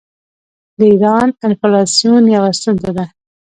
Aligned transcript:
د 0.77 0.79
ایران 0.91 1.27
انفلاسیون 1.45 2.23
یوه 2.35 2.49
ستونزه 2.59 2.91
ده. 2.97 3.05